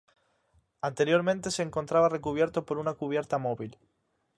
Anteriormente 0.81 1.51
se 1.51 1.61
encontraba 1.61 2.09
recubierto 2.09 2.65
por 2.65 2.79
una 2.79 2.95
cubierta 2.95 3.37
móvil. 3.37 3.77